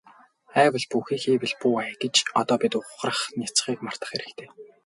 [0.63, 4.47] АЙвал бүү хий, хийвэл бүү ай гэж одоо бид ухрах няцахыг мартах хэрэгтэй.